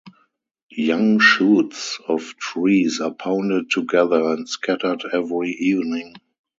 [0.79, 6.15] Young shoots of trees are pounded together and scattered every evening.